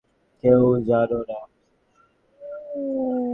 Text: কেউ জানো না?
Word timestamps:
কেউ 0.43 0.61
জানো 0.87 1.19
না? 1.29 1.39